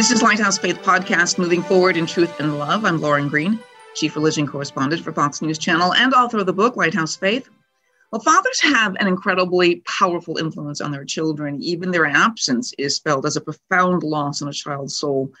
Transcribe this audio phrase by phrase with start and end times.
[0.00, 2.86] This is Lighthouse Faith Podcast, moving forward in truth and love.
[2.86, 3.58] I'm Lauren Green,
[3.94, 7.50] Chief Religion Correspondent for Fox News Channel and author of the book Lighthouse Faith.
[8.10, 11.62] Well, fathers have an incredibly powerful influence on their children.
[11.62, 15.34] Even their absence is felt as a profound loss in a child's soul.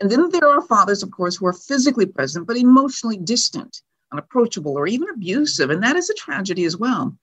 [0.00, 3.82] And then there are fathers, of course, who are physically present but emotionally distant,
[4.14, 5.68] unapproachable, or even abusive.
[5.68, 7.14] And that is a tragedy as well.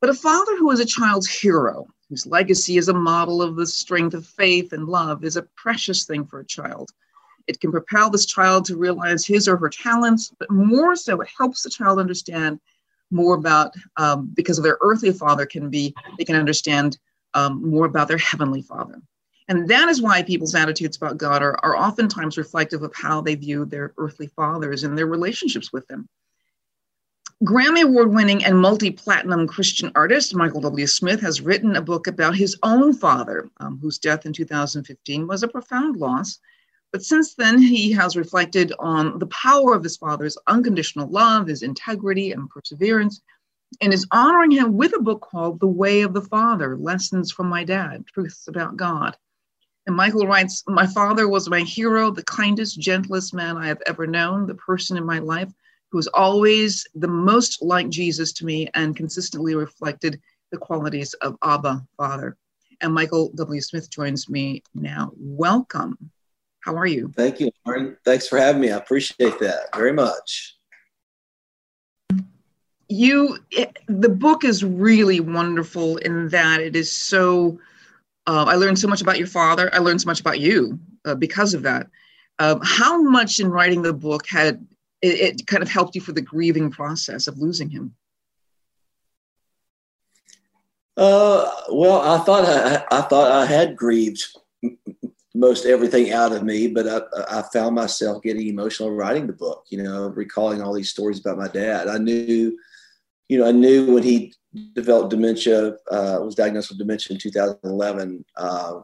[0.00, 3.66] But a father who is a child's hero, whose legacy is a model of the
[3.66, 6.90] strength of faith and love, is a precious thing for a child.
[7.46, 11.28] It can propel this child to realize his or her talents, but more so, it
[11.38, 12.60] helps the child understand
[13.12, 16.98] more about, um, because of their earthly father, can be, they can understand
[17.34, 19.00] um, more about their heavenly father.
[19.48, 23.34] And that is why people's attitudes about God are, are oftentimes reflective of how they
[23.34, 26.08] view their earthly fathers and their relationships with them.
[27.42, 30.86] Grammy Award winning and multi platinum Christian artist Michael W.
[30.86, 35.42] Smith has written a book about his own father, um, whose death in 2015 was
[35.42, 36.38] a profound loss.
[36.92, 41.62] But since then, he has reflected on the power of his father's unconditional love, his
[41.62, 43.22] integrity, and perseverance,
[43.80, 47.46] and is honoring him with a book called The Way of the Father Lessons from
[47.46, 49.16] My Dad Truths About God.
[49.86, 54.06] And Michael writes My father was my hero, the kindest, gentlest man I have ever
[54.06, 55.50] known, the person in my life
[55.90, 60.20] who's always the most like Jesus to me and consistently reflected
[60.52, 62.36] the qualities of Abba, Father.
[62.80, 63.60] And Michael W.
[63.60, 65.12] Smith joins me now.
[65.16, 66.10] Welcome.
[66.60, 67.12] How are you?
[67.16, 67.96] Thank you, Lauren.
[68.04, 68.70] Thanks for having me.
[68.70, 70.56] I appreciate that very much.
[72.88, 77.58] You, it, the book is really wonderful in that it is so.
[78.26, 79.70] Uh, I learned so much about your father.
[79.72, 81.86] I learned so much about you uh, because of that.
[82.38, 84.66] Um, how much in writing the book had
[85.02, 87.94] it, it kind of helped you for the grieving process of losing him?
[90.96, 94.22] Uh, well, I thought I, I thought I had grieved
[95.34, 99.64] most everything out of me, but I, I found myself getting emotional writing the book.
[99.70, 101.88] You know, recalling all these stories about my dad.
[101.88, 102.58] I knew,
[103.28, 104.34] you know, I knew when he
[104.74, 108.24] developed dementia, uh, was diagnosed with dementia in 2011.
[108.36, 108.80] Uh,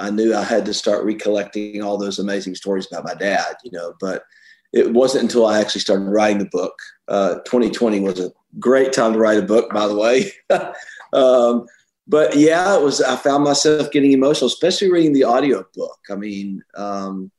[0.00, 3.56] I knew I had to start recollecting all those amazing stories about my dad.
[3.64, 4.24] You know, but
[4.72, 6.74] it wasn't until I actually started writing the book.
[7.06, 10.32] Uh, 2020 was a great time to write a book, by the way.
[11.12, 11.66] um,
[12.06, 13.02] but yeah, it was.
[13.02, 15.98] I found myself getting emotional, especially reading the audio book.
[16.10, 17.30] I mean, um,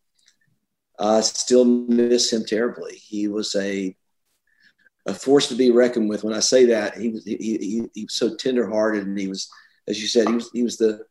[0.99, 2.95] I still miss him terribly.
[2.95, 3.95] He was a
[5.07, 6.23] a force to be reckoned with.
[6.23, 9.49] When I say that, he was he, he, he was so tenderhearted, and he was,
[9.87, 11.03] as you said, he was he was the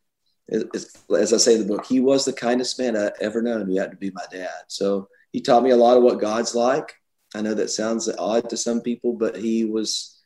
[0.51, 3.79] as, I say in the book, he was the kindest man I ever known who
[3.79, 4.49] had to be my dad.
[4.69, 6.95] So he taught me a lot of what God's like.
[7.35, 10.21] I know that sounds odd to some people, but he was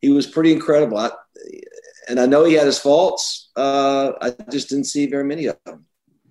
[0.00, 0.98] he was pretty incredible.
[0.98, 1.10] I,
[2.08, 3.50] and I know he had his faults.
[3.56, 5.84] Uh, I just didn't see very many of them.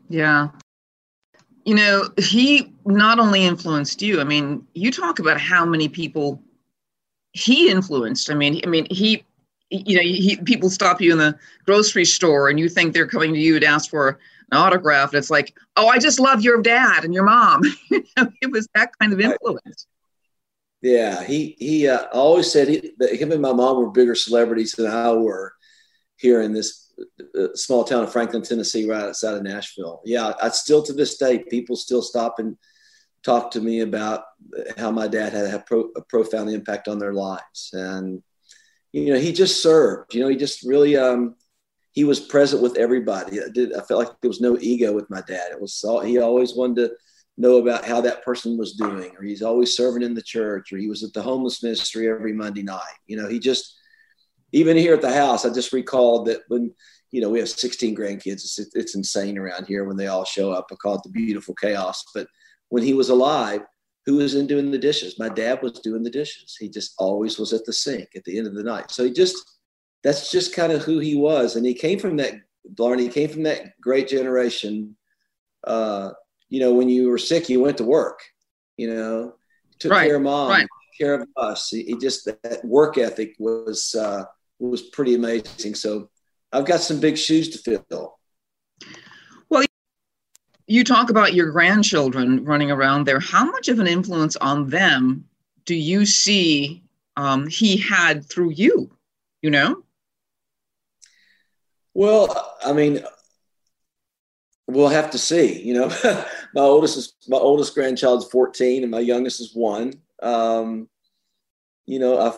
[0.09, 0.49] Yeah.
[1.65, 4.19] You know, he not only influenced you.
[4.19, 6.41] I mean, you talk about how many people
[7.33, 8.31] he influenced.
[8.31, 9.23] I mean, I mean, he,
[9.69, 13.33] you know, he, people stop you in the grocery store and you think they're coming
[13.33, 14.19] to you to ask for
[14.51, 15.11] an autograph.
[15.11, 17.61] And it's like, oh, I just love your dad and your mom.
[17.91, 19.87] it was that kind of influence.
[20.81, 24.71] Yeah, he he uh, always said he, that him and my mom were bigger celebrities
[24.73, 25.53] than I were
[26.15, 26.93] here in this
[27.37, 30.01] uh, small town of Franklin, Tennessee, right outside of Nashville.
[30.05, 32.57] Yeah, I still to this day, people still stop and
[33.23, 34.23] talk to me about
[34.77, 38.23] how my dad had a, pro, a profound impact on their lives, and
[38.93, 40.13] you know, he just served.
[40.13, 41.35] You know, he just really um,
[41.91, 43.41] he was present with everybody.
[43.41, 45.51] I, did, I felt like there was no ego with my dad.
[45.51, 46.91] It was all, he always wanted to
[47.37, 50.77] know about how that person was doing, or he's always serving in the church, or
[50.77, 52.97] he was at the homeless ministry every Monday night.
[53.07, 53.75] You know, he just
[54.51, 55.45] even here at the house.
[55.45, 56.73] I just recalled that when
[57.11, 60.51] you know we have 16 grandkids, it's, it's insane around here when they all show
[60.51, 60.67] up.
[60.71, 62.03] I call it the beautiful chaos.
[62.13, 62.27] But
[62.69, 63.61] when he was alive,
[64.05, 65.19] who was in doing the dishes?
[65.19, 66.55] My dad was doing the dishes.
[66.59, 68.91] He just always was at the sink at the end of the night.
[68.91, 69.58] So he just
[70.03, 71.55] that's just kind of who he was.
[71.55, 72.33] And he came from that,
[72.97, 74.95] he came from that great generation.
[75.65, 76.11] Uh,
[76.49, 78.21] you know, when you were sick, you went to work,
[78.77, 79.33] you know,
[79.77, 80.67] took right, care of mom, right.
[80.99, 81.69] care of us.
[81.69, 84.23] He, he, just, that work ethic was, uh,
[84.59, 85.75] was pretty amazing.
[85.75, 86.09] So
[86.51, 88.17] I've got some big shoes to fill.
[89.49, 89.65] Well,
[90.67, 93.19] you talk about your grandchildren running around there.
[93.19, 95.25] How much of an influence on them
[95.65, 96.83] do you see
[97.17, 98.91] um, he had through you?
[99.41, 99.83] You know?
[101.99, 103.03] Well, I mean,
[104.67, 105.61] we'll have to see.
[105.61, 105.87] You know,
[106.55, 109.91] my oldest is my oldest grandchild's 14, and my youngest is one.
[110.23, 110.87] Um,
[111.87, 112.37] you know, I,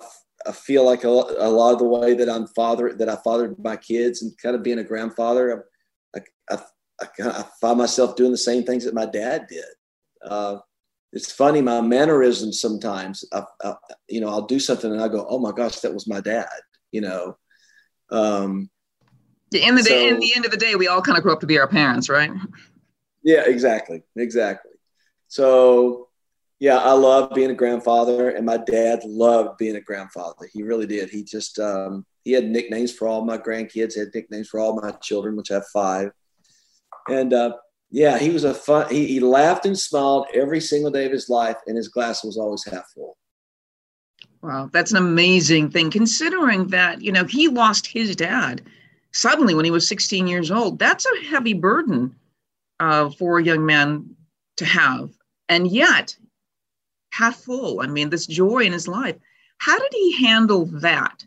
[0.50, 3.64] I feel like a, a lot of the way that I'm father that I fathered
[3.64, 5.68] my kids and kind of being a grandfather,
[6.16, 6.58] I, I,
[7.00, 9.64] I, I, find myself doing the same things that my dad did.
[10.26, 10.58] Uh,
[11.14, 13.76] it's funny, my mannerisms sometimes, I, I,
[14.10, 16.50] you know, I'll do something and I go, oh my gosh, that was my dad,
[16.92, 17.38] you know.
[18.10, 18.72] Um,
[19.52, 21.42] in the day, in the end of the day, we all kind of grow up
[21.42, 22.32] to be our parents, right?
[23.24, 24.72] Yeah, exactly, exactly.
[25.28, 26.10] So,
[26.60, 30.50] yeah, I love being a grandfather, and my dad loved being a grandfather.
[30.52, 31.10] He really did.
[31.10, 34.92] He just um, he had nicknames for all my grandkids, had nicknames for all my
[35.02, 36.12] children, which I have five.
[37.10, 37.54] And uh,
[37.90, 38.90] yeah, he was a fun.
[38.90, 42.38] He, he laughed and smiled every single day of his life, and his glass was
[42.38, 43.18] always half full.
[44.42, 45.92] Wow, that's an amazing thing.
[45.92, 48.62] Considering that you know he lost his dad
[49.14, 50.80] suddenly when he was 16 years old.
[50.80, 52.16] That's a heavy burden
[52.80, 54.16] uh, for a young man
[54.58, 55.12] to have,
[55.50, 56.16] and yet
[57.12, 57.82] half full.
[57.82, 59.16] I mean, this joy in his life.
[59.58, 61.24] How did he handle that?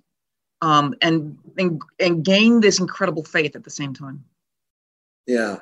[0.62, 4.24] Um, and, and and gain this incredible faith at the same time.
[5.26, 5.58] Yeah,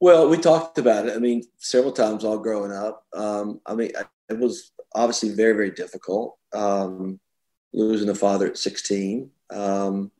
[0.00, 1.14] well, we talked about it.
[1.14, 3.04] I mean, several times all growing up.
[3.12, 3.92] Um, I mean,
[4.30, 7.20] it was obviously very, very difficult um,
[7.74, 9.30] losing a father at 16.
[9.50, 10.10] Um,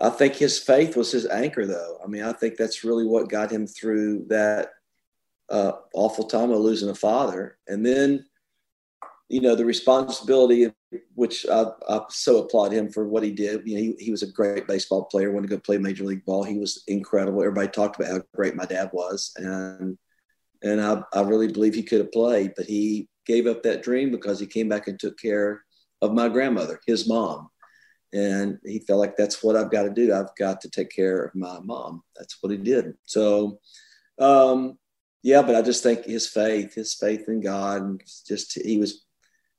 [0.00, 1.98] I think his faith was his anchor, though.
[2.02, 4.70] I mean, I think that's really what got him through that
[5.50, 7.58] uh, awful time of losing a father.
[7.68, 8.24] And then
[9.30, 10.70] you know the responsibility
[11.14, 13.62] which I, I, so applaud him for what he did.
[13.64, 16.24] You know he, he was a great baseball player wanted to go play major league
[16.24, 16.42] ball.
[16.42, 17.40] He was incredible.
[17.40, 19.32] Everybody talked about how great my dad was.
[19.36, 19.96] And
[20.62, 24.10] and I, I really believe he could have played but he gave up that dream
[24.10, 25.62] because he came back and took care
[26.02, 27.48] of my grandmother his mom
[28.12, 31.24] and he felt like that's what i've got to do i've got to take care
[31.24, 33.58] of my mom that's what he did so
[34.18, 34.78] um,
[35.22, 39.04] yeah but i just think his faith his faith in god and just he was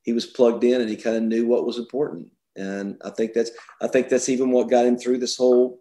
[0.04, 2.28] he was plugged in and he kind of knew what was important.
[2.56, 3.52] And I think that's
[3.82, 5.80] I think that's even what got him through this whole.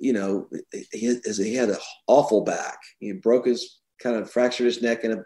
[0.00, 0.48] You know,
[0.92, 2.78] he, he had an awful back.
[3.00, 5.24] He broke his kind of fractured his neck in a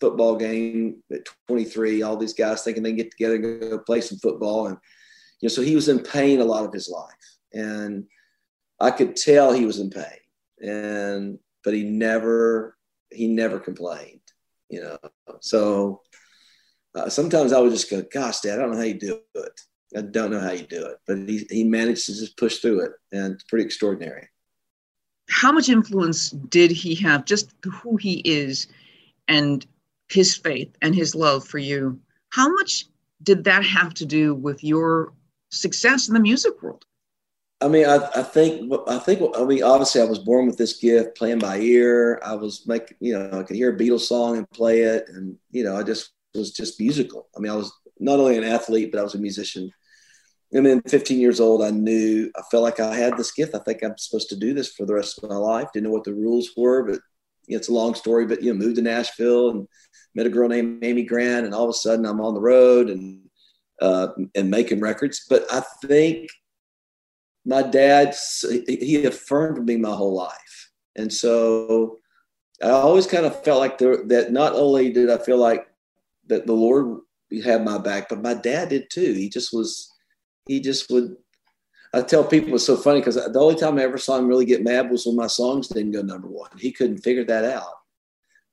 [0.00, 2.02] football game at 23.
[2.02, 4.78] All these guys thinking they get together and go play some football, and
[5.40, 7.14] you know, so he was in pain a lot of his life,
[7.52, 8.04] and
[8.80, 10.04] I could tell he was in pain,
[10.60, 12.76] and but he never
[13.10, 14.20] he never complained,
[14.68, 14.98] you know.
[15.40, 16.02] So
[16.94, 19.60] uh, sometimes I would just go, gosh, dad, I don't know how you do it.
[19.96, 22.80] I don't know how you do it, but he, he managed to just push through
[22.80, 24.28] it and it's pretty extraordinary.
[25.28, 28.68] How much influence did he have just who he is
[29.28, 29.64] and
[30.08, 32.00] his faith and his love for you?
[32.30, 32.86] How much
[33.22, 35.12] did that have to do with your
[35.56, 36.84] success in the music world?
[37.60, 40.74] I mean, I, I think, I think, I mean, obviously, I was born with this
[40.74, 42.20] gift, playing by ear.
[42.22, 45.36] I was making, you know, I could hear a Beatles song and play it, and
[45.50, 47.28] you know, I just was just musical.
[47.34, 49.70] I mean, I was not only an athlete, but I was a musician.
[50.52, 53.54] And then 15 years old, I knew I felt like I had this gift.
[53.54, 55.68] I think I'm supposed to do this for the rest of my life.
[55.72, 57.00] Didn't know what the rules were, but
[57.46, 58.26] you know, it's a long story.
[58.26, 59.68] But you know, moved to Nashville and
[60.14, 62.90] met a girl named Amy Grant, and all of a sudden I'm on the road
[62.90, 63.25] and
[63.80, 65.26] uh, and making records.
[65.28, 66.30] But I think
[67.44, 68.14] my dad
[68.66, 71.98] he affirmed me my whole life, and so
[72.62, 74.32] I always kind of felt like there, that.
[74.32, 75.66] Not only did I feel like
[76.26, 77.00] that the Lord
[77.44, 79.12] had my back, but my dad did too.
[79.12, 79.92] He just was,
[80.46, 81.16] he just would.
[81.92, 84.44] I tell people it's so funny because the only time I ever saw him really
[84.44, 86.50] get mad was when my songs didn't go number one.
[86.58, 87.74] He couldn't figure that out,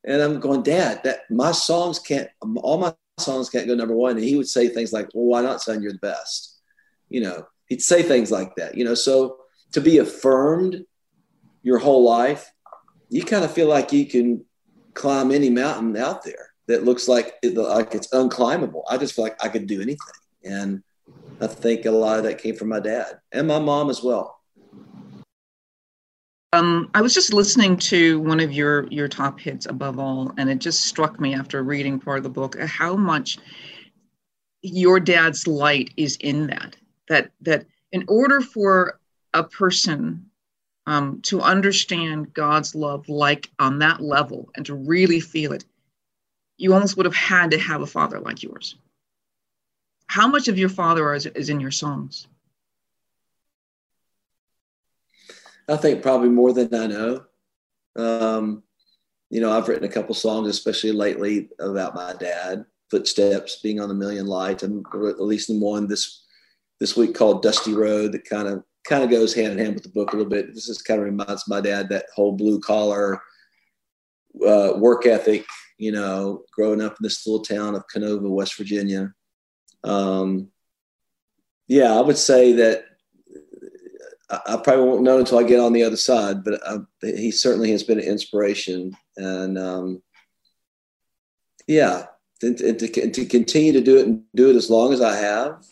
[0.06, 4.16] and I'm going, Dad, that my songs can't, all my songs can't go number one.
[4.18, 5.82] And he would say things like, Well, why not, son?
[5.82, 6.62] You're the best.
[7.10, 8.76] You know, he'd say things like that.
[8.76, 9.38] You know, so
[9.74, 10.86] to be affirmed
[11.62, 12.52] your whole life,
[13.10, 14.46] you kind of feel like you can
[14.94, 18.84] climb any mountain out there that looks like it, like it's unclimbable.
[18.90, 19.98] I just feel like I could do anything,
[20.44, 20.84] and
[21.42, 24.40] I think a lot of that came from my dad and my mom as well.
[26.54, 30.52] Um, I was just listening to one of your your top hits, above all, and
[30.52, 33.40] it just struck me after reading part of the book how much
[34.62, 36.78] your dad's light is in that.
[37.10, 39.00] That that in order for
[39.34, 40.30] a person
[40.86, 45.66] um, to understand God's love like on that level and to really feel it,
[46.58, 48.76] you almost would have had to have a father like yours.
[50.06, 52.28] How much of your father is, is in your songs?
[55.70, 57.26] I think probably more than I know.
[57.96, 58.64] Um,
[59.30, 63.90] you know, I've written a couple songs, especially lately, about my dad, Footsteps, being on
[63.90, 66.24] a million lights, and releasing one this
[66.80, 69.84] this week called Dusty Road that kind of kind of goes hand in hand with
[69.84, 70.54] the book a little bit.
[70.54, 73.22] This just kind of reminds my dad that whole blue collar
[74.46, 75.46] uh, work ethic,
[75.78, 79.14] you know, growing up in this little town of Kenova, West Virginia.
[79.84, 80.50] Um,
[81.68, 82.86] yeah, I would say that
[84.30, 86.44] I, probably won't know until I get on the other side.
[86.44, 86.62] But
[87.02, 90.02] he certainly has been an inspiration, and um,
[91.68, 92.06] yeah,
[92.42, 95.16] and, and to, to continue to do it and do it as long as I
[95.16, 95.64] have.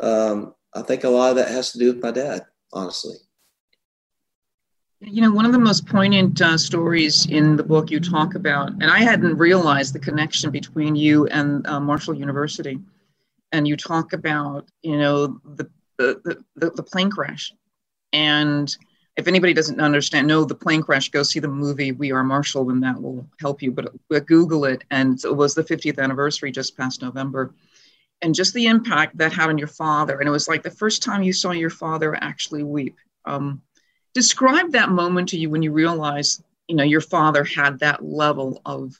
[0.00, 3.16] Um, I think a lot of that has to do with my dad, honestly.
[5.00, 8.70] You know, one of the most poignant uh, stories in the book you talk about,
[8.70, 12.78] and I hadn't realized the connection between you and uh, Marshall University.
[13.50, 15.68] And you talk about, you know, the,
[15.98, 17.52] the, the, the plane crash.
[18.12, 18.74] And
[19.16, 22.70] if anybody doesn't understand, know the plane crash, go see the movie We Are Marshall,
[22.70, 23.70] and that will help you.
[23.70, 24.84] But, but Google it.
[24.90, 27.54] And it was the 50th anniversary just past November.
[28.22, 30.18] And just the impact that had on your father.
[30.18, 32.96] And it was like the first time you saw your father actually weep.
[33.24, 33.62] Um,
[34.14, 38.60] describe that moment to you when you realized you know your father had that level
[38.64, 38.98] of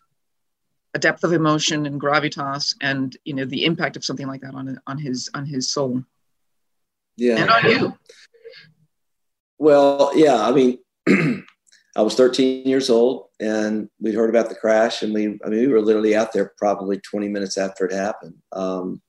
[0.95, 4.55] a depth of emotion and gravitas and you know the impact of something like that
[4.55, 6.03] on on his on his soul
[7.17, 7.99] yeah and on you
[9.63, 10.79] well yeah i mean
[11.97, 15.61] i was 13 years old and we'd heard about the crash and we i mean
[15.61, 19.01] we were literally out there probably 20 minutes after it happened um,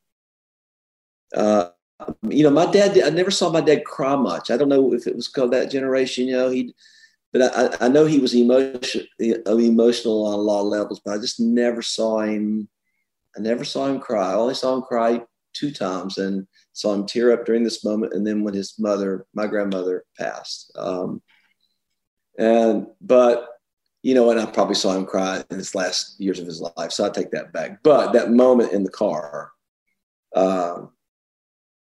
[1.35, 1.69] uh,
[2.29, 4.51] you know, my dad, I never saw my dad cry much.
[4.51, 6.73] I don't know if it was called that generation, you know, he,
[7.31, 11.17] but I, I know he was emotion, emotional on a lot of levels, but I
[11.17, 12.69] just never saw him.
[13.35, 14.31] I never saw him cry.
[14.31, 15.21] I only saw him cry
[15.53, 18.13] two times and saw him tear up during this moment.
[18.13, 20.71] And then when his mother, my grandmother passed.
[20.77, 21.21] Um,
[22.37, 23.47] and, but,
[24.01, 26.91] you know, and I probably saw him cry in his last years of his life.
[26.91, 27.81] So I take that back.
[27.83, 29.51] But that moment in the car,
[30.35, 30.91] um,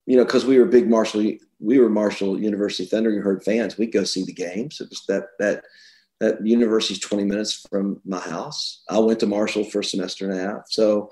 [0.05, 3.09] you know, because we were big Marshall, we were Marshall University Thunder.
[3.09, 3.77] Thundering Herd fans.
[3.77, 4.81] We'd go see the games.
[4.81, 5.63] It was that that
[6.19, 8.83] that university's 20 minutes from my house.
[8.89, 10.61] I went to Marshall for a semester and a half.
[10.67, 11.09] So,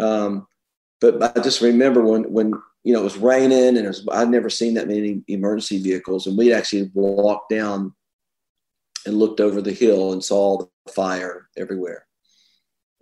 [0.00, 0.46] um,
[1.00, 2.52] but I just remember when when
[2.84, 6.38] you know it was raining and was, I'd never seen that many emergency vehicles, and
[6.38, 7.94] we'd actually walked down
[9.06, 12.06] and looked over the hill and saw the fire everywhere.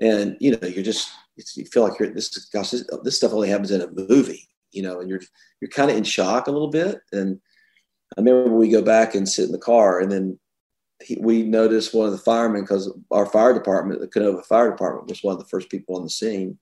[0.00, 3.48] And you know, you're just you feel like you're this gosh, this, this stuff only
[3.48, 5.20] happens in a movie you know, and you're
[5.60, 7.00] you're kind of in shock a little bit.
[7.12, 7.40] And
[8.16, 10.38] I remember we go back and sit in the car, and then
[11.02, 15.08] he, we noticed one of the firemen because our fire department, the Kenova Fire Department,
[15.08, 16.58] was one of the first people on the scene.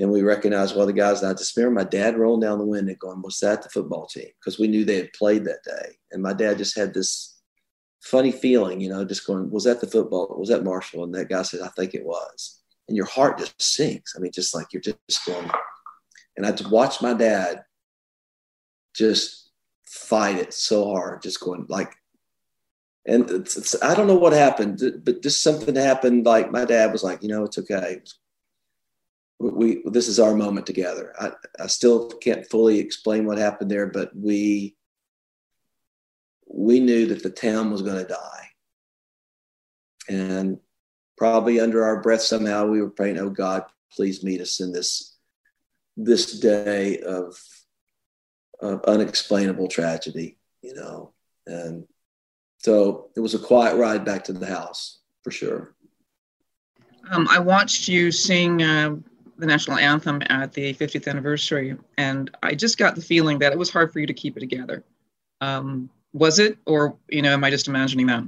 [0.00, 1.22] And we recognized well, the guys.
[1.22, 4.28] And I remember my dad rolling down the window going, Was that the football team?
[4.40, 5.96] Because we knew they had played that day.
[6.10, 7.38] And my dad just had this
[8.02, 10.34] funny feeling, you know, just going, Was that the football?
[10.38, 11.04] Was that Marshall?
[11.04, 12.60] And that guy said, I think it was.
[12.88, 14.14] And your heart just sinks.
[14.16, 15.50] I mean, just like you're just going,
[16.36, 17.64] and I just watched my dad
[18.94, 19.50] just
[19.84, 21.94] fight it so hard, just going like,
[23.06, 26.24] and it's, it's, I don't know what happened, but just something happened.
[26.24, 28.00] Like my dad was like, you know, it's okay.
[29.38, 31.12] We this is our moment together.
[31.18, 34.76] I, I still can't fully explain what happened there, but we
[36.46, 38.48] we knew that the town was going to die,
[40.08, 40.58] and
[41.18, 45.14] probably under our breath somehow we were praying, "Oh God, please meet us in this
[45.96, 47.38] this day of,
[48.60, 51.12] of unexplainable tragedy, you know.
[51.46, 51.86] And
[52.58, 55.74] so it was a quiet ride back to the house for sure.
[57.10, 58.96] Um, I watched you sing uh,
[59.36, 63.58] the national anthem at the 50th anniversary, and I just got the feeling that it
[63.58, 64.84] was hard for you to keep it together.
[65.40, 68.24] Um, was it, or you know, am I just imagining that?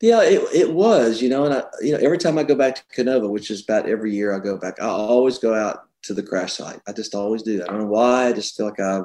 [0.00, 2.74] Yeah, it, it was, you know, and I, you know, every time I go back
[2.74, 6.12] to Kenova, which is about every year I go back, I always go out to
[6.12, 6.80] the crash site.
[6.88, 7.62] I just always do.
[7.62, 8.26] I don't know why.
[8.26, 9.02] I just feel like I,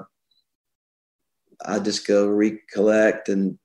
[1.63, 3.59] I just go recollect and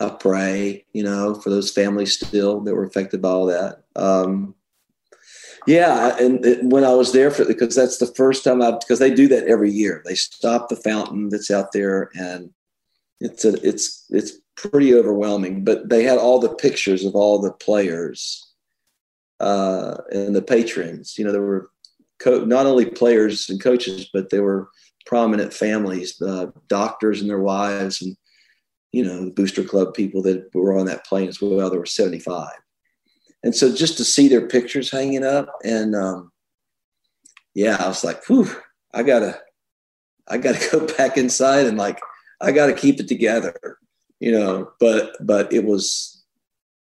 [0.00, 3.84] I pray, you know, for those families still that were affected by all that.
[3.96, 4.54] Um,
[5.66, 8.98] yeah, and it, when I was there for because that's the first time I because
[8.98, 10.02] they do that every year.
[10.04, 12.50] They stop the fountain that's out there, and
[13.20, 15.64] it's a it's it's pretty overwhelming.
[15.64, 18.52] But they had all the pictures of all the players
[19.40, 21.16] uh, and the patrons.
[21.16, 21.70] You know, there were
[22.18, 24.68] co- not only players and coaches, but there were
[25.06, 28.16] prominent families, uh, doctors and their wives, and
[28.94, 31.70] you know the Booster Club people that were on that plane as well.
[31.70, 32.58] There were seventy five,
[33.42, 36.32] and so just to see their pictures hanging up, and um,
[37.54, 38.50] yeah, I was like, whew,
[38.92, 39.40] I gotta,
[40.28, 42.00] I gotta go back inside and like,
[42.40, 43.78] I gotta keep it together
[44.24, 46.24] you know, but but it was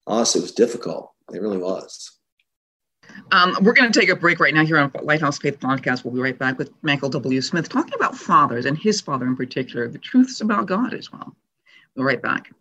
[0.07, 1.13] honestly it was difficult.
[1.33, 2.19] It really was.
[3.33, 6.05] Um, we're going to take a break right now here on Lighthouse Faith Podcast.
[6.05, 7.41] We'll be right back with Michael W.
[7.43, 11.37] Smith talking about fathers and his father in particular, the truths about God as well.
[11.99, 12.53] Right back.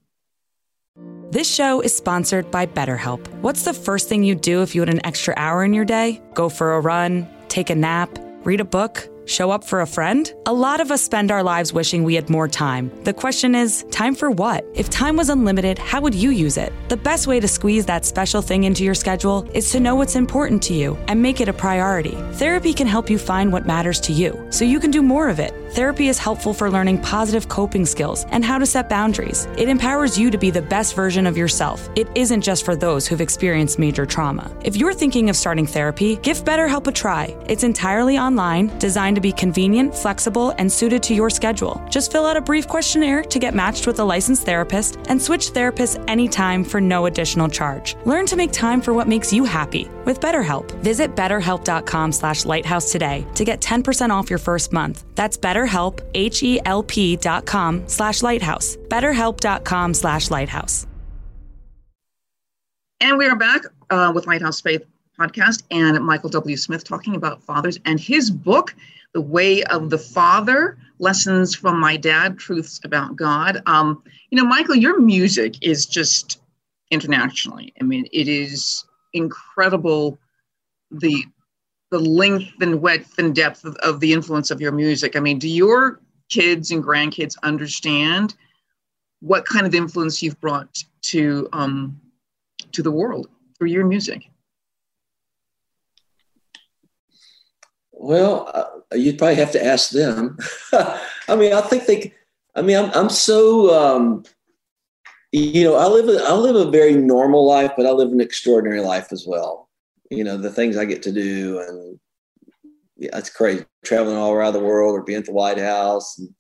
[1.30, 3.28] This show is sponsored by BetterHelp.
[3.42, 6.22] What's the first thing you'd do if you had an extra hour in your day?
[6.34, 8.10] Go for a run, take a nap,
[8.44, 9.08] read a book?
[9.28, 10.34] Show up for a friend?
[10.46, 12.90] A lot of us spend our lives wishing we had more time.
[13.04, 14.66] The question is, time for what?
[14.74, 16.72] If time was unlimited, how would you use it?
[16.88, 20.16] The best way to squeeze that special thing into your schedule is to know what's
[20.16, 22.16] important to you and make it a priority.
[22.36, 25.42] Therapy can help you find what matters to you so you can do more of
[25.42, 25.54] it.
[25.74, 29.50] Therapy is helpful for learning positive coping skills and how to set boundaries.
[29.58, 31.90] It empowers you to be the best version of yourself.
[31.98, 34.50] It isn't just for those who've experienced major trauma.
[34.64, 37.36] If you're thinking of starting therapy, give BetterHelp a try.
[37.48, 41.82] It's entirely online, designed to be convenient, flexible, and suited to your schedule.
[41.90, 45.52] Just fill out a brief questionnaire to get matched with a licensed therapist and switch
[45.52, 47.96] therapists anytime for no additional charge.
[48.06, 50.72] Learn to make time for what makes you happy with BetterHelp.
[50.84, 55.04] Visit betterhelp.com slash lighthouse today to get 10% off your first month.
[55.16, 58.78] That's betterhelp, H-E-L-P dot com slash lighthouse.
[58.88, 60.86] betterhelp.com slash lighthouse.
[63.00, 64.86] And we are back uh, with Lighthouse Faith
[65.20, 66.58] podcast and Michael W.
[66.58, 68.76] Smith talking about fathers and his book,
[69.14, 73.62] The Way of the Father Lessons from My Dad, Truths About God.
[73.66, 76.42] Um, you know, Michael, your music is just
[76.92, 77.74] internationally.
[77.80, 80.18] I mean, it is incredible
[80.92, 81.26] the
[81.90, 85.16] the length and width and depth of, of the influence of your music.
[85.16, 88.36] I mean, do your kids and grandkids understand
[89.22, 92.00] what kind of influence you've brought to um,
[92.74, 94.30] to the world through your music?
[98.08, 100.38] Well, uh, you'd probably have to ask them.
[100.72, 102.14] I mean, I think they.
[102.56, 103.76] I mean, I'm I'm so.
[103.78, 104.24] Um,
[105.34, 108.22] you know, I live a, I live a very normal life, but I live an
[108.22, 109.68] extraordinary life as well.
[110.10, 112.00] You know, the things I get to do, and
[112.96, 116.18] yeah, it's crazy traveling all around the world or being at the White House.
[116.18, 116.34] And,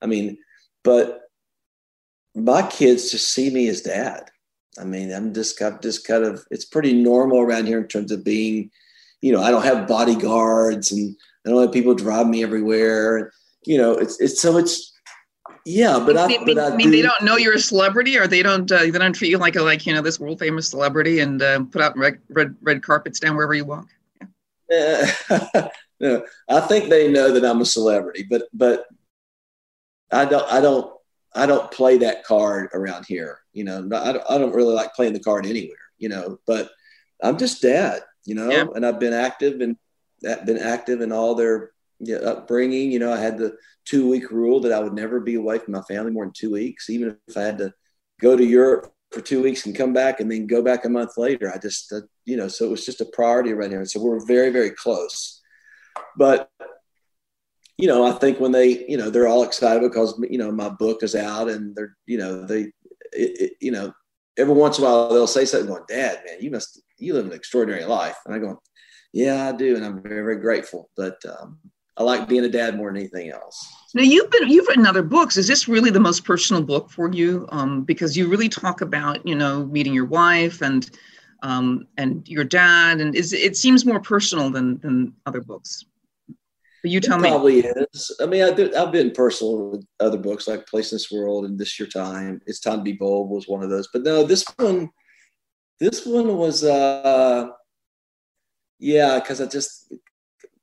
[0.00, 0.38] I mean,
[0.82, 1.20] but
[2.34, 4.28] my kids just see me as dad.
[4.76, 8.10] I mean, I'm just I've just kind of it's pretty normal around here in terms
[8.10, 8.72] of being
[9.22, 13.32] you know, I don't have bodyguards and I don't have people drive me everywhere.
[13.64, 14.92] You know, it's it's so it's
[15.64, 18.18] yeah, but I, I but I, I mean, do, they don't know you're a celebrity,
[18.18, 20.40] or they don't uh, they don't treat you like a like you know this world
[20.40, 23.86] famous celebrity and uh, put out red, red red carpets down wherever you walk.
[24.68, 25.10] Yeah.
[26.00, 28.86] no, I think they know that I'm a celebrity, but but
[30.10, 30.92] I don't I don't
[31.34, 33.38] I don't play that card around here.
[33.52, 35.76] You know, I don't, I don't really like playing the card anywhere.
[35.98, 36.70] You know, but
[37.22, 38.64] I'm just dad you know, yeah.
[38.74, 39.76] and I've been active and
[40.20, 42.92] been active in all their you know, upbringing.
[42.92, 45.72] You know, I had the two week rule that I would never be away from
[45.72, 47.72] my family more than two weeks, even if I had to
[48.20, 51.16] go to Europe for two weeks and come back and then go back a month
[51.16, 51.52] later.
[51.52, 53.84] I just, uh, you know, so it was just a priority right here.
[53.84, 55.40] So we're very, very close.
[56.16, 56.50] But,
[57.76, 60.68] you know, I think when they, you know, they're all excited because, you know, my
[60.68, 62.60] book is out and they're, you know, they,
[63.12, 63.92] it, it, you know,
[64.38, 67.26] every once in a while they'll say something going, Dad, man, you must you live
[67.26, 68.16] an extraordinary life.
[68.24, 68.60] And I go,
[69.12, 69.76] yeah, I do.
[69.76, 70.88] And I'm very, very grateful.
[70.96, 71.58] But um,
[71.96, 73.66] I like being a dad more than anything else.
[73.94, 75.36] Now you've been you've written other books.
[75.36, 77.46] Is this really the most personal book for you?
[77.50, 80.90] Um, because you really talk about you know meeting your wife and
[81.42, 85.84] um, and your dad, and is it seems more personal than than other books.
[86.82, 87.28] But you tell it me.
[87.28, 88.16] Probably is.
[88.20, 91.44] I mean, I do, I've been personal with other books like Place in This World
[91.44, 92.40] and This Your Time.
[92.46, 93.88] It's Time to Be Bold was one of those.
[93.92, 94.90] But no, this one
[95.82, 97.48] this one was, uh,
[98.78, 99.92] yeah, because I just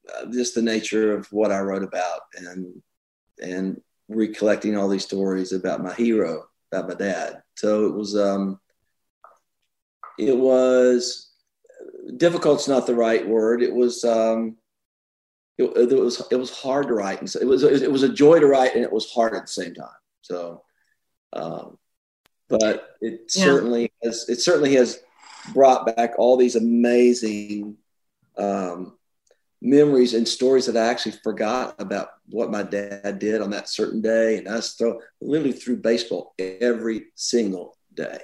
[0.10, 2.82] uh, just the nature of what I wrote about and
[3.41, 7.43] and recollecting all these stories about my hero, about my dad.
[7.55, 8.62] So it was um,
[10.17, 11.34] it was
[12.15, 13.62] difficult's not the right word.
[13.62, 14.55] It was um,
[15.58, 18.13] it, it was it was hard to write, and so it was it was a
[18.13, 19.89] joy to write, and it was hard at the same time.
[20.21, 20.63] So,
[21.34, 21.77] um,
[22.47, 23.43] but it yeah.
[23.43, 25.01] certainly has it certainly has
[25.53, 27.77] brought back all these amazing
[28.38, 28.97] um,
[29.62, 34.01] memories and stories that I actually forgot about what my dad did on that certain
[34.01, 34.38] day.
[34.38, 38.19] And I throw literally threw baseball every single day,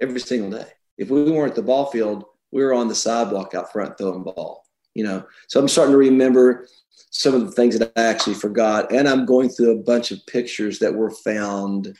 [0.00, 0.68] every single day.
[0.98, 4.22] If we weren't at the ball field, we were on the sidewalk out front throwing
[4.22, 4.64] ball.
[4.94, 6.66] You know, so I'm starting to remember
[7.10, 10.24] some of the things that I actually forgot, and I'm going through a bunch of
[10.26, 11.96] pictures that were found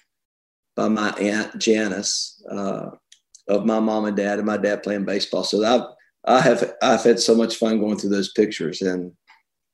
[0.75, 2.43] by my aunt Janice.
[2.51, 2.91] Uh,
[3.49, 5.45] of my mom and dad and my dad playing baseball.
[5.45, 5.87] So I've
[6.25, 9.13] I have I've had so much fun going through those pictures and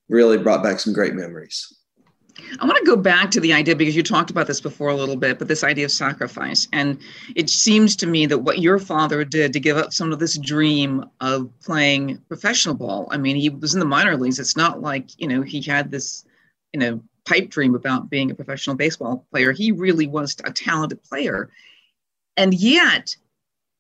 [0.09, 1.73] really brought back some great memories.
[2.61, 4.95] I want to go back to the idea because you talked about this before a
[4.95, 6.67] little bit, but this idea of sacrifice.
[6.73, 6.99] And
[7.37, 10.39] it seems to me that what your father did to give up some of this
[10.39, 13.09] dream of playing professional ball.
[13.11, 14.39] I mean, he was in the minor leagues.
[14.39, 16.25] It's not like, you know, he had this,
[16.73, 19.53] you know, pipe dream about being a professional baseball player.
[19.53, 21.51] He really was a talented player.
[22.37, 23.15] And yet,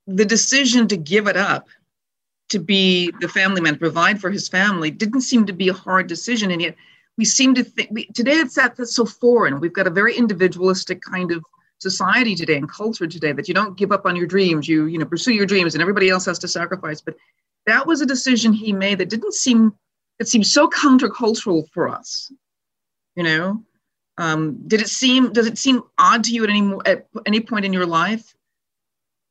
[0.06, 1.68] the decision to give it up
[2.48, 6.06] to be the family man, provide for his family, didn't seem to be a hard
[6.06, 6.50] decision.
[6.50, 6.76] And yet,
[7.16, 9.60] we seem to think we, today it's that that's so foreign.
[9.60, 11.44] We've got a very individualistic kind of
[11.78, 14.68] society today and culture today that you don't give up on your dreams.
[14.68, 17.00] You you know pursue your dreams, and everybody else has to sacrifice.
[17.00, 17.16] But
[17.66, 19.74] that was a decision he made that didn't seem
[20.18, 22.32] it seemed so countercultural for us.
[23.16, 23.62] You know,
[24.18, 27.64] um, did it seem does it seem odd to you at any at any point
[27.64, 28.34] in your life,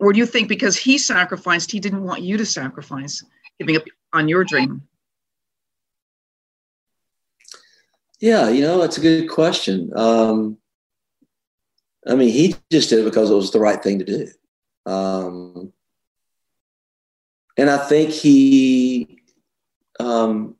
[0.01, 3.23] or do you think because he sacrificed, he didn't want you to sacrifice,
[3.59, 3.83] giving up
[4.13, 4.81] on your dream?
[8.19, 9.91] Yeah, you know, that's a good question.
[9.95, 10.57] Um,
[12.07, 14.27] I mean, he just did it because it was the right thing to do.
[14.91, 15.71] Um,
[17.55, 19.19] and I think he,
[19.99, 20.55] um,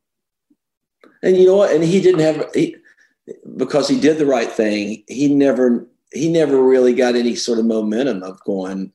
[1.24, 1.74] and you know what?
[1.74, 2.76] And he didn't have, he,
[3.58, 5.04] because he did the right thing.
[5.08, 8.92] He never, he never really got any sort of momentum of going.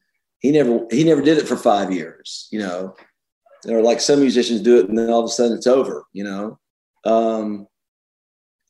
[0.46, 2.46] He never, he never did it for five years.
[2.52, 2.94] You know,
[3.68, 6.04] or like some musicians do it, and then all of a sudden it's over.
[6.12, 6.58] You know,
[7.04, 7.66] um,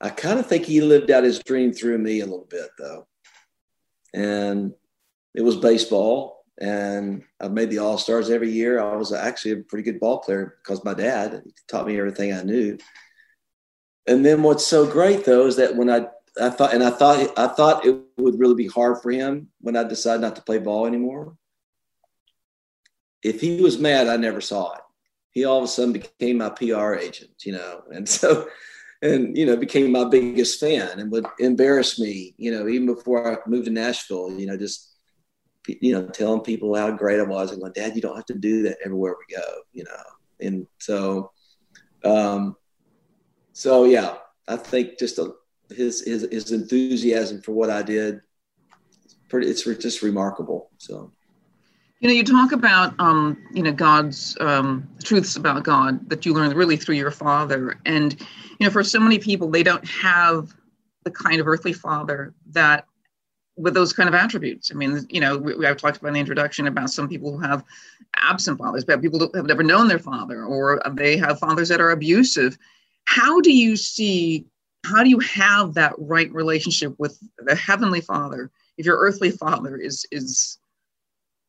[0.01, 3.07] I kind of think he lived out his dream through me a little bit, though.
[4.15, 4.73] And
[5.35, 8.81] it was baseball, and I made the All Stars every year.
[8.81, 12.43] I was actually a pretty good ball player because my dad taught me everything I
[12.43, 12.79] knew.
[14.07, 16.07] And then what's so great though is that when I
[16.41, 19.77] I thought and I thought I thought it would really be hard for him when
[19.77, 21.37] I decided not to play ball anymore.
[23.23, 24.81] If he was mad, I never saw it.
[25.31, 28.47] He all of a sudden became my PR agent, you know, and so
[29.03, 33.33] and you know became my biggest fan and would embarrass me you know even before
[33.33, 34.97] i moved to nashville you know just
[35.67, 38.35] you know telling people how great i was and going dad you don't have to
[38.35, 40.03] do that everywhere we go you know
[40.41, 41.31] and so
[42.05, 42.57] um
[43.53, 44.17] so yeah
[44.49, 45.33] i think just a,
[45.71, 48.21] his his his enthusiasm for what i did
[49.05, 51.13] it's pretty it's just remarkable so
[52.01, 56.35] you know, you talk about, um, you know, God's um, truths about God that you
[56.35, 57.79] learned really through your father.
[57.87, 58.19] And,
[58.59, 60.55] you know, for so many people, they don't have
[61.05, 62.87] the kind of earthly father that
[63.57, 64.71] with those kind of attributes.
[64.71, 67.33] I mean, you know, we, we, I've talked about in the introduction about some people
[67.33, 67.65] who have
[68.17, 71.93] absent fathers, but people have never known their father, or they have fathers that are
[71.93, 72.59] abusive.
[73.07, 74.45] How do you see,
[74.85, 79.79] how do you have that right relationship with the heavenly father if your earthly father
[79.79, 80.59] is, is,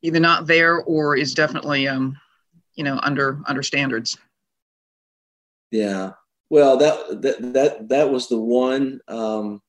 [0.01, 2.17] either not there or is definitely um,
[2.75, 4.17] you know under under standards.
[5.71, 6.11] Yeah,
[6.49, 8.99] well, that that that that was the one.
[9.07, 9.61] Um,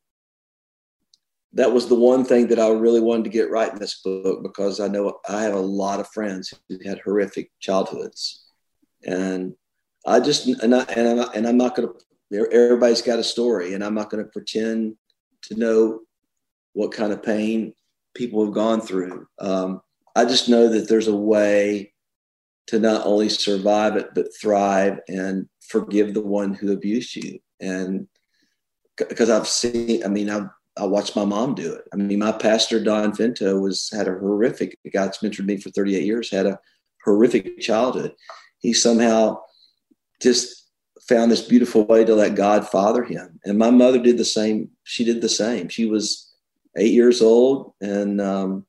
[1.55, 4.43] that was the one thing that I really wanted to get right in this book
[4.43, 8.45] because I know I have a lot of friends who had horrific childhoods,
[9.05, 9.55] and
[10.07, 11.95] I just and I and I'm, and I'm not going to.
[12.53, 14.97] Everybody's got a story, and I'm not going to pretend
[15.45, 16.01] to know
[16.75, 17.73] what kind of pain
[18.15, 19.27] people have gone through.
[19.39, 19.81] Um,
[20.17, 21.93] I just know that there's a way
[22.69, 27.39] to not only survive it, but thrive and forgive the one who abused you.
[27.61, 28.07] And
[28.97, 31.85] because I've seen, I mean, I, I watched my mom do it.
[31.93, 36.05] I mean, my pastor, Don Finto, was had a horrific, God's mentored me for 38
[36.05, 36.59] years, had a
[37.05, 38.13] horrific childhood.
[38.59, 39.41] He somehow
[40.21, 40.69] just
[41.09, 43.41] found this beautiful way to let God father him.
[43.45, 44.71] And my mother did the same.
[44.85, 45.69] She did the same.
[45.69, 46.33] She was
[46.77, 48.67] eight years old and um,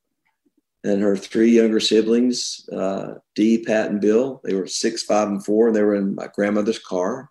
[0.84, 4.42] and her three younger siblings, uh, Dee, Pat, and Bill.
[4.44, 7.30] They were six, five, and four, and they were in my grandmother's car.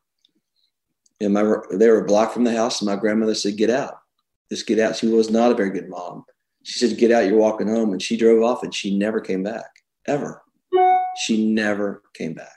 [1.20, 3.98] And my they were blocked from the house, and my grandmother said, "Get out,
[4.50, 6.24] just get out." She was not a very good mom.
[6.62, 9.42] She said, "Get out, you're walking home," and she drove off, and she never came
[9.42, 10.42] back ever.
[11.16, 12.52] She never came back.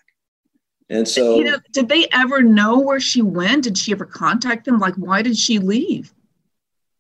[0.89, 3.63] And so, you know, did they ever know where she went?
[3.63, 4.77] Did she ever contact them?
[4.77, 6.13] Like, why did she leave?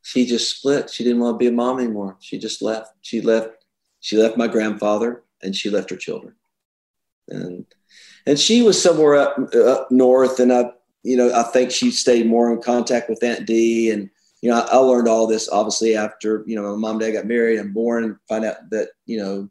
[0.01, 0.89] She just split.
[0.89, 2.17] She didn't want to be a mom anymore.
[2.21, 2.93] She just left.
[3.01, 3.60] She left
[4.01, 6.35] she left my grandfather and she left her children.
[7.29, 7.65] And
[8.25, 10.71] and she was somewhere up, up north, and I,
[11.03, 14.09] you know, I think she stayed more in contact with Aunt Dee, and
[14.41, 17.11] you know, I, I learned all this obviously after you know my mom and dad
[17.13, 19.49] got married and born, and find out that you know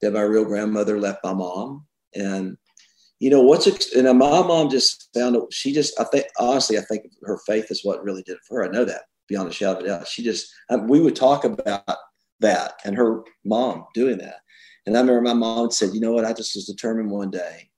[0.00, 2.56] that my real grandmother left my mom, and
[3.20, 5.36] you know what's and my mom just found.
[5.52, 8.58] She just, I think, honestly, I think her faith is what really did it for
[8.58, 8.68] her.
[8.68, 10.08] I know that beyond a shadow of a doubt.
[10.08, 10.52] She just,
[10.88, 11.96] we would talk about
[12.42, 14.36] that and her mom doing that.
[14.86, 17.70] And I remember my mom said, you know what, I just was determined one day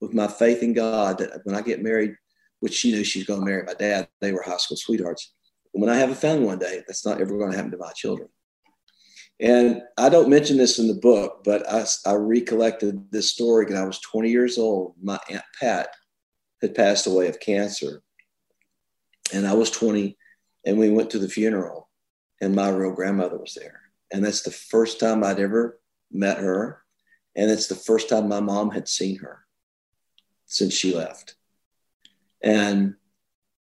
[0.00, 2.14] with my faith in God that when I get married,
[2.60, 5.32] which she knew she was going to marry my dad, they were high school sweethearts.
[5.72, 7.92] When I have a family one day, that's not ever going to happen to my
[7.92, 8.28] children.
[9.40, 13.76] And I don't mention this in the book, but I, I recollected this story when
[13.76, 14.94] I was 20 years old.
[15.02, 15.88] My Aunt Pat
[16.60, 18.02] had passed away of cancer.
[19.34, 20.16] And I was 20,
[20.66, 21.88] and we went to the funeral,
[22.40, 23.81] and my real grandmother was there.
[24.12, 26.82] And that's the first time I'd ever met her.
[27.34, 29.44] And it's the first time my mom had seen her
[30.46, 31.36] since she left.
[32.42, 32.96] And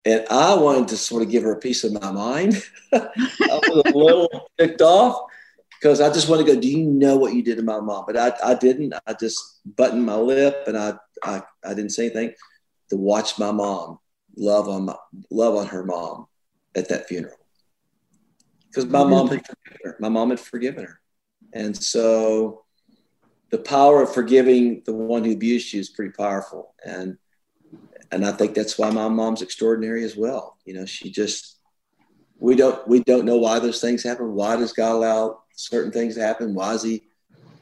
[0.03, 2.61] And I wanted to sort of give her a piece of my mind.
[2.93, 5.21] I was a little ticked off
[5.79, 8.05] because I just want to go, do you know what you did to my mom?
[8.05, 8.93] But I, I didn't.
[9.07, 12.33] I just buttoned my lip and I, I, I didn't say anything
[12.89, 13.99] to watch my mom
[14.37, 14.95] love on my,
[15.31, 16.27] love on her mom
[16.75, 17.37] at that funeral.
[18.75, 19.97] Because my mom had forgiven her.
[19.99, 20.99] My mom had forgiven her.
[21.53, 22.65] And so
[23.49, 26.73] the power of forgiving the one who abused you is pretty powerful.
[26.85, 27.17] And
[28.11, 30.57] and I think that's why my mom's extraordinary as well.
[30.65, 31.57] You know, she just
[32.37, 34.33] we don't we don't know why those things happen.
[34.33, 36.53] Why does God allow certain things to happen?
[36.53, 37.03] Why is he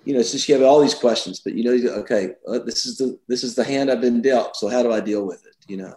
[0.06, 2.86] you know, it's just you have all these questions, but you know, okay, uh, this
[2.86, 4.56] is the this is the hand I've been dealt.
[4.58, 5.56] So how do I deal with it?
[5.67, 5.93] You know,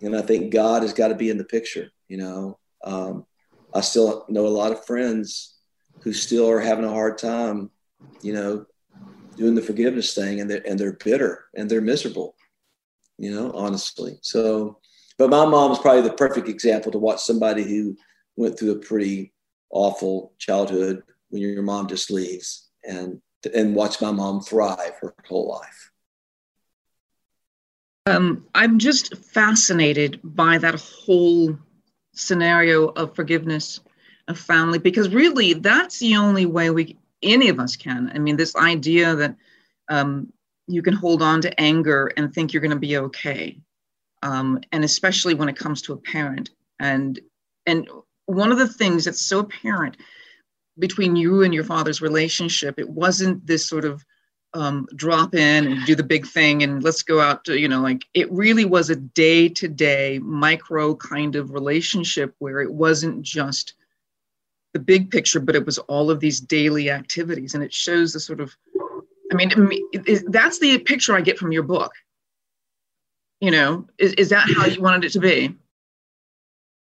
[0.00, 1.90] and I think God has got to be in the picture.
[2.08, 3.26] You know, um,
[3.74, 5.56] I still know a lot of friends
[6.02, 7.70] who still are having a hard time.
[8.22, 8.66] You know,
[9.36, 12.34] doing the forgiveness thing, and they're and they're bitter and they're miserable.
[13.18, 14.18] You know, honestly.
[14.22, 14.78] So,
[15.18, 17.96] but my mom is probably the perfect example to watch somebody who
[18.36, 19.32] went through a pretty
[19.70, 23.20] awful childhood when your mom just leaves and
[23.54, 25.90] and watch my mom thrive her whole life.
[28.06, 31.58] Um, I'm just fascinated by that whole
[32.12, 33.80] scenario of forgiveness
[34.28, 38.10] of family because really that's the only way we any of us can.
[38.14, 39.36] I mean, this idea that
[39.88, 40.32] um,
[40.66, 43.58] you can hold on to anger and think you're going to be okay,
[44.22, 46.50] um, and especially when it comes to a parent.
[46.78, 47.18] And
[47.66, 47.88] and
[48.26, 49.96] one of the things that's so apparent
[50.78, 52.78] between you and your father's relationship.
[52.78, 54.04] It wasn't this sort of
[54.54, 57.80] um, drop in and do the big thing and let's go out to, you know,
[57.80, 63.22] like it really was a day to day micro kind of relationship where it wasn't
[63.22, 63.74] just
[64.72, 67.54] the big picture, but it was all of these daily activities.
[67.54, 68.56] And it shows the sort of,
[69.32, 69.50] I mean,
[69.92, 71.92] it, it, that's the picture I get from your book.
[73.40, 75.54] You know, is, is that how you wanted it to be?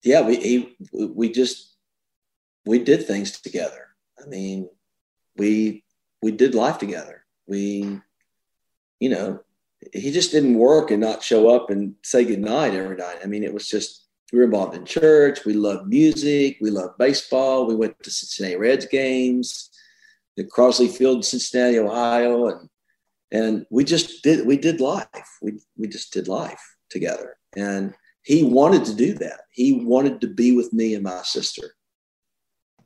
[0.02, 1.74] Yeah, we, he, we just,
[2.64, 3.86] we did things together
[4.26, 4.68] I mean,
[5.36, 5.84] we
[6.22, 7.24] we did life together.
[7.46, 8.00] We,
[9.00, 9.40] you know,
[9.92, 13.18] he just didn't work and not show up and say goodnight every night.
[13.22, 15.44] I mean, it was just we were involved in church.
[15.44, 16.58] We loved music.
[16.60, 17.66] We loved baseball.
[17.66, 19.70] We went to Cincinnati Reds games,
[20.36, 22.68] the Crosley Field, Cincinnati, Ohio, and
[23.32, 25.38] and we just did we did life.
[25.42, 27.36] We we just did life together.
[27.56, 29.42] And he wanted to do that.
[29.52, 31.74] He wanted to be with me and my sister.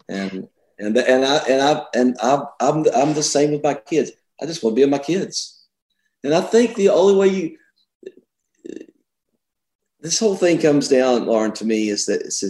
[0.09, 4.13] And and and I and I and I I'm I'm the same with my kids.
[4.41, 5.67] I just want to be with my kids,
[6.25, 7.57] and I think the only way you
[10.03, 12.43] this whole thing comes down, Lauren, to me is that it's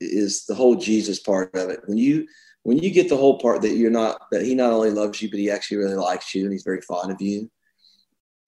[0.00, 1.80] is the whole Jesus part of it.
[1.86, 2.26] When you
[2.62, 5.30] when you get the whole part that you're not that he not only loves you,
[5.30, 7.50] but he actually really likes you and he's very fond of you,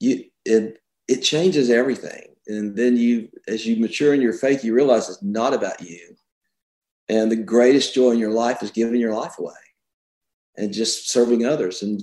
[0.01, 0.79] you it
[1.09, 2.35] it changes everything.
[2.47, 6.17] And then you as you mature in your faith, you realize it's not about you.
[7.09, 9.55] And the greatest joy in your life is giving your life away
[10.57, 11.83] and just serving others.
[11.83, 12.03] And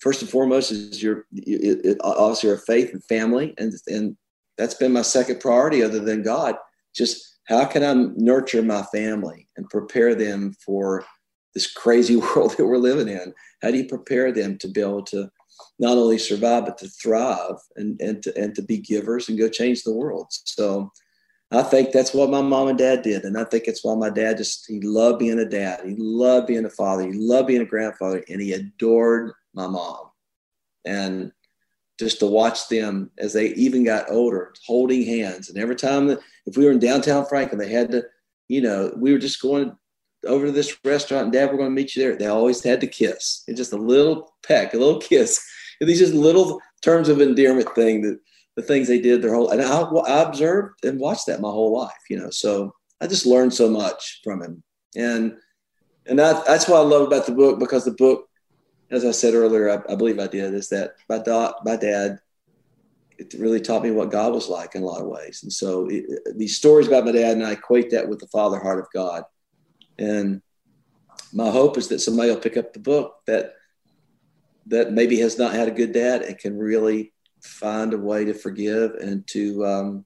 [0.00, 3.54] first and foremost is your it, it, obviously your faith and family.
[3.58, 4.16] And, and
[4.58, 6.56] that's been my second priority other than God.
[6.94, 11.04] Just how can I nurture my family and prepare them for
[11.54, 13.34] this crazy world that we're living in?
[13.62, 15.30] How do you prepare them to be able to
[15.78, 19.48] not only survive, but to thrive and, and, to, and to be givers and go
[19.48, 20.26] change the world?
[20.30, 20.90] So
[21.50, 23.24] I think that's what my mom and dad did.
[23.24, 25.80] And I think it's why my dad just, he loved being a dad.
[25.84, 27.10] He loved being a father.
[27.10, 28.24] He loved being a grandfather.
[28.28, 30.10] And he adored my mom.
[30.84, 31.32] And
[31.98, 35.50] just to watch them as they even got older, holding hands.
[35.50, 38.04] And every time that, if we were in downtown Franklin, they had to,
[38.48, 39.76] you know, we were just going
[40.26, 42.16] over to this restaurant and dad, we're going to meet you there.
[42.16, 43.44] They always had to kiss.
[43.46, 45.44] It's just a little peck, a little kiss.
[45.80, 48.18] These just little terms of endearment thing that
[48.56, 51.72] the things they did their whole and I, I observed and watched that my whole
[51.72, 54.62] life you know so i just learned so much from him
[54.96, 55.36] and
[56.06, 58.28] and that, that's what i love about the book because the book
[58.90, 62.20] as i said earlier i, I believe i did is that my, da- my dad
[63.20, 65.40] it really taught me what god was like in a lot of ways.
[65.42, 66.04] And so it,
[66.36, 69.24] these stories about my dad and i equate that with the father heart of god.
[69.98, 70.40] And
[71.32, 73.52] my hope is that somebody will pick up the book that
[74.66, 78.32] that maybe has not had a good dad and can really find a way to
[78.32, 80.04] forgive and to um,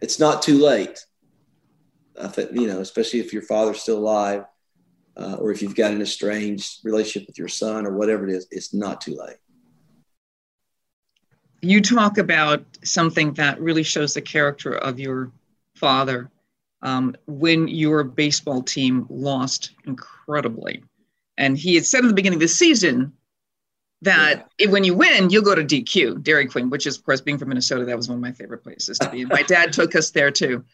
[0.00, 1.04] it's not too late.
[2.18, 4.44] I think you know especially if your father's still alive
[5.18, 8.46] uh, or if you've got an estranged relationship with your son or whatever it is
[8.50, 9.36] it's not too late
[11.60, 15.32] you talk about something that really shows the character of your
[15.74, 16.30] father
[16.82, 20.82] um, when your baseball team lost incredibly
[21.36, 23.12] and he had said at the beginning of the season
[24.02, 24.68] that yeah.
[24.68, 27.48] when you win, you'll go to DQ, Dairy Queen, which is, of course, being from
[27.48, 29.22] Minnesota, that was one of my favorite places to be.
[29.22, 30.64] And my dad took us there too.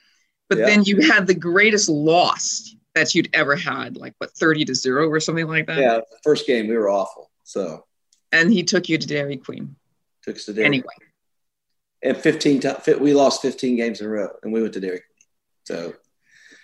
[0.49, 0.67] but yeah.
[0.67, 5.09] then you had the greatest loss that you'd ever had, like what, 30 to zero
[5.09, 5.79] or something like that?
[5.79, 7.31] Yeah, first game, we were awful.
[7.43, 7.85] So,
[8.33, 9.77] and he took you to Dairy Queen.
[10.23, 10.87] Took us to Dairy anyway.
[10.97, 12.15] Queen.
[12.15, 15.01] And 15, t- we lost 15 games in a row and we went to Dairy
[15.01, 15.29] Queen.
[15.65, 15.95] So,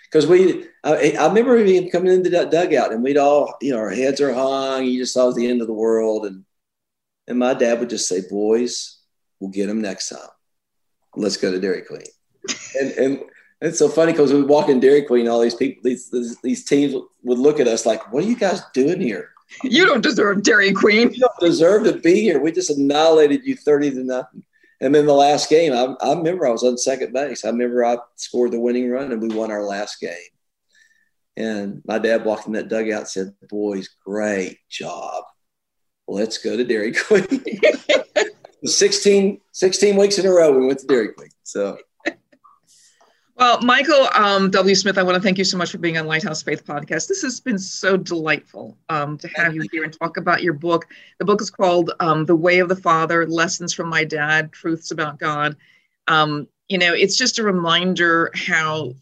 [0.05, 3.79] because we, I, I, remember him coming into that dugout and we'd all, you know,
[3.79, 4.85] our heads are hung.
[4.85, 6.25] You just saw the end of the world.
[6.25, 6.43] And,
[7.27, 8.99] and my dad would just say, boys,
[9.39, 10.29] we'll get them next time.
[11.15, 12.03] Let's go to Dairy Queen.
[12.79, 13.19] and, and,
[13.61, 16.65] it's so funny because we walk in Dairy Queen, all these people, these, these, these
[16.65, 19.29] teams would look at us like, "What are you guys doing here?
[19.63, 21.11] You don't deserve Dairy Queen.
[21.13, 22.39] You don't deserve to be here.
[22.39, 24.43] We just annihilated you thirty to nothing."
[24.79, 27.45] And then the last game, I, I remember I was on second base.
[27.45, 30.15] I remember I scored the winning run, and we won our last game.
[31.37, 35.23] And my dad walked in that dugout and said, "Boys, great job.
[36.07, 37.27] Let's go to Dairy Queen."
[38.63, 41.29] 16, 16 weeks in a row, we went to Dairy Queen.
[41.43, 41.77] So
[43.35, 44.75] well, Michael um, W.
[44.75, 47.07] Smith, I want to thank you so much for being on Lighthouse Faith Podcast.
[47.07, 50.87] This has been so delightful um, to have you here and talk about your book.
[51.17, 54.91] The book is called um, The Way of the Father Lessons from My Dad, Truths
[54.91, 55.55] About God.
[56.07, 58.93] Um, you know, it's just a reminder how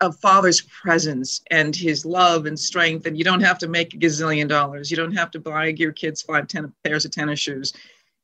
[0.00, 3.98] a father's presence and his love and strength, and you don't have to make a
[3.98, 4.90] gazillion dollars.
[4.90, 7.72] You don't have to buy your kids five, ten pairs of tennis shoes.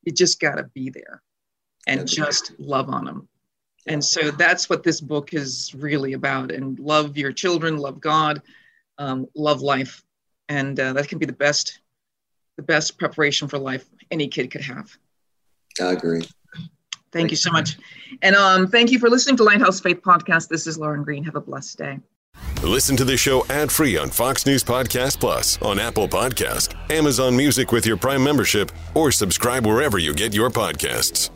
[0.03, 1.21] You just got to be there
[1.85, 3.27] and just love on them
[3.87, 6.51] and so that's what this book is really about.
[6.51, 8.41] And love your children love god
[8.97, 10.03] um, love life.
[10.49, 11.79] And uh, that can be the best
[12.55, 14.97] the best preparation for life any kid could have.
[15.79, 16.27] I agree.
[17.11, 17.77] Thank you so much.
[18.21, 20.49] And um, thank you for listening to lighthouse faith podcast.
[20.49, 21.23] This is lauren green.
[21.23, 21.99] Have a blessed day.
[22.63, 27.71] Listen to the show ad-free on fox news podcast plus on apple podcast amazon music
[27.71, 31.31] with your prime membership or subscribe wherever you get your podcasts